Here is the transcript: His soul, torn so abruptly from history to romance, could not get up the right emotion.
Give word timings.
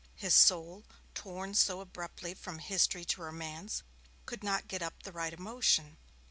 His 0.15 0.33
soul, 0.33 0.83
torn 1.13 1.53
so 1.53 1.79
abruptly 1.79 2.33
from 2.33 2.57
history 2.57 3.05
to 3.05 3.21
romance, 3.21 3.83
could 4.25 4.43
not 4.43 4.67
get 4.67 4.81
up 4.81 5.03
the 5.03 5.11
right 5.11 5.31
emotion. 5.31 5.97